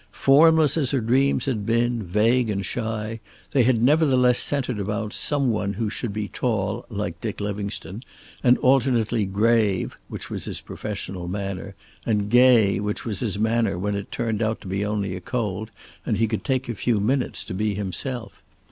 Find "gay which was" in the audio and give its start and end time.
12.31-13.19